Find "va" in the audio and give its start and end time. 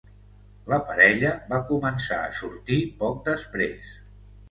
1.53-1.61